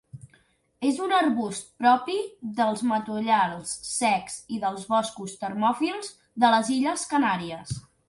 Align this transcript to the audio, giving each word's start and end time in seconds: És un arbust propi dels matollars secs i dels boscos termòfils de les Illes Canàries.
És 0.91 0.95
un 1.07 1.11
arbust 1.17 1.69
propi 1.83 2.15
dels 2.61 2.81
matollars 2.93 3.75
secs 3.91 4.41
i 4.57 4.61
dels 4.67 4.91
boscos 4.97 5.39
termòfils 5.47 6.13
de 6.45 6.55
les 6.57 6.77
Illes 6.81 7.09
Canàries. 7.17 7.81